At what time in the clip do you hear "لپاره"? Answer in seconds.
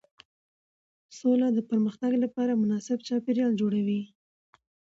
2.23-2.59